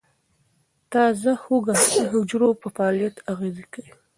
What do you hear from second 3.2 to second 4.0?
اغېز کوي.